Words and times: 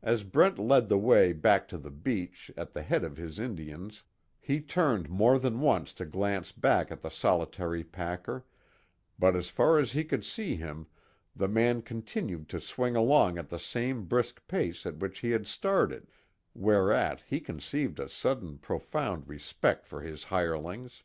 As 0.00 0.24
Brent 0.24 0.58
led 0.58 0.88
the 0.88 0.96
way 0.96 1.34
back 1.34 1.68
to 1.68 1.76
the 1.76 1.90
beach 1.90 2.50
at 2.56 2.72
the 2.72 2.80
head 2.80 3.04
of 3.04 3.18
his 3.18 3.38
Indians 3.38 4.02
he 4.40 4.62
turned 4.62 5.10
more 5.10 5.38
than 5.38 5.60
once 5.60 5.92
to 5.92 6.06
glance 6.06 6.52
back 6.52 6.90
at 6.90 7.02
the 7.02 7.10
solitary 7.10 7.84
packer, 7.84 8.46
but 9.18 9.36
as 9.36 9.50
far 9.50 9.78
as 9.78 9.92
he 9.92 10.04
could 10.04 10.24
see 10.24 10.56
him, 10.56 10.86
the 11.36 11.48
man 11.48 11.82
continued 11.82 12.48
to 12.48 12.62
swing 12.62 12.96
along 12.96 13.36
at 13.36 13.50
the 13.50 13.58
same 13.58 14.04
brisk 14.06 14.40
pace 14.48 14.86
at 14.86 14.96
which 14.96 15.18
he 15.18 15.32
had 15.32 15.46
started, 15.46 16.06
whereat 16.54 17.20
he 17.26 17.38
conceived 17.38 18.00
a 18.00 18.08
sudden 18.08 18.56
profound 18.56 19.28
respect 19.28 19.86
for 19.86 20.00
his 20.00 20.24
hirelings. 20.24 21.02